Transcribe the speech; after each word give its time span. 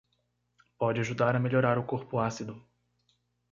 Pode 0.79 0.99
ajudar 0.99 1.35
a 1.35 1.39
melhorar 1.39 1.77
o 1.77 1.85
corpo 1.85 2.17
ácido 2.19 2.59